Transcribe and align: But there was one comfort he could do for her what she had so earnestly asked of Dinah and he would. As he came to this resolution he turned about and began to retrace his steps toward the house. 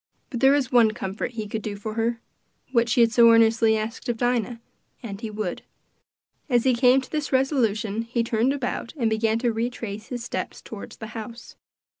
But 0.31 0.39
there 0.39 0.53
was 0.53 0.71
one 0.71 0.93
comfort 0.95 1.33
he 1.33 1.47
could 1.47 1.61
do 1.61 1.75
for 1.75 1.93
her 1.93 2.19
what 2.71 2.89
she 2.89 3.01
had 3.01 3.11
so 3.11 3.29
earnestly 3.29 3.77
asked 3.77 4.09
of 4.09 4.17
Dinah 4.17 4.59
and 5.03 5.21
he 5.21 5.29
would. 5.29 5.61
As 6.49 6.63
he 6.63 6.73
came 6.73 7.01
to 7.01 7.11
this 7.11 7.31
resolution 7.31 8.01
he 8.01 8.23
turned 8.23 8.51
about 8.51 8.95
and 8.97 9.11
began 9.11 9.37
to 9.37 9.53
retrace 9.53 10.07
his 10.07 10.23
steps 10.23 10.59
toward 10.59 10.93
the 10.93 11.07
house. 11.13 11.55